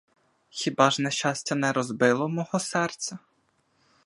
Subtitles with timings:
[0.49, 3.19] Хіба ж нещастя не розбило мого серця?